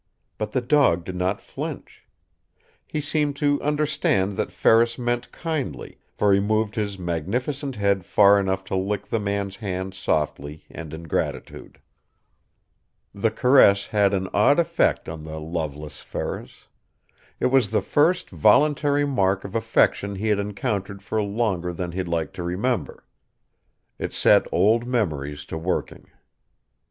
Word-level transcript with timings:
But 0.39 0.51
the 0.51 0.61
dog 0.61 1.05
did 1.05 1.15
not 1.15 1.39
flinch. 1.43 2.07
He 2.87 2.99
seemed 3.01 3.35
to 3.35 3.61
understand 3.61 4.31
that 4.35 4.51
Ferris 4.51 4.97
meant 4.97 5.31
kindly, 5.31 5.99
for 6.11 6.33
he 6.33 6.39
moved 6.39 6.73
his 6.73 6.97
magnificent 6.97 7.75
head 7.75 8.03
far 8.03 8.39
enough 8.39 8.63
to 8.63 8.75
lick 8.75 9.05
the 9.05 9.19
man's 9.19 9.57
hand 9.57 9.93
softly 9.93 10.65
and 10.71 10.91
in 10.91 11.03
gratitude. 11.03 11.77
The 13.13 13.29
caress 13.29 13.85
had 13.85 14.11
an 14.15 14.27
odd 14.33 14.57
effect 14.57 15.07
on 15.07 15.23
the 15.23 15.39
loveless 15.39 15.99
Ferris. 15.99 16.65
It 17.39 17.51
was 17.51 17.69
the 17.69 17.83
first 17.83 18.31
voluntary 18.31 19.05
mark 19.05 19.43
of 19.43 19.53
affection 19.53 20.15
he 20.15 20.29
had 20.29 20.39
encountered 20.39 21.03
for 21.03 21.21
longer 21.21 21.71
than 21.71 21.91
he 21.91 22.01
liked 22.01 22.33
to 22.37 22.43
remember. 22.43 23.05
It 23.99 24.13
set 24.13 24.47
old 24.51 24.87
memories 24.87 25.45
to 25.45 25.59
working. 25.59 26.07